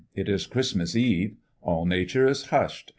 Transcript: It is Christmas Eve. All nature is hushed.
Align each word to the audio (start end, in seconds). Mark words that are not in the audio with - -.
It 0.15 0.27
is 0.27 0.47
Christmas 0.47 0.95
Eve. 0.95 1.35
All 1.61 1.85
nature 1.85 2.27
is 2.27 2.45
hushed. 2.47 2.89